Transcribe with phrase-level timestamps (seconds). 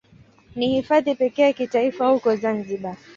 [0.55, 2.97] Ni Hifadhi pekee ya kitaifa huko Zanzibar.